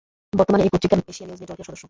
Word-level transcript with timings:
বর্তমানে 0.39 0.63
এই 0.65 0.71
পত্রিকা 0.73 0.95
এশিয়া 1.11 1.27
নিউজ 1.27 1.39
নেটওয়ার্কের 1.41 1.67
সদস্য। 1.67 1.79